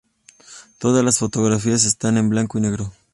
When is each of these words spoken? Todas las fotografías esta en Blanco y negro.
Todas 0.79 1.05
las 1.05 1.19
fotografías 1.19 1.85
esta 1.85 2.09
en 2.09 2.27
Blanco 2.27 2.57
y 2.57 2.61
negro. 2.61 2.91